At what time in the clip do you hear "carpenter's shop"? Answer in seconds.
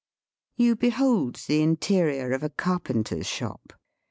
2.49-3.73